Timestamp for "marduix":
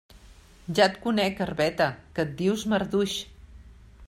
2.75-3.19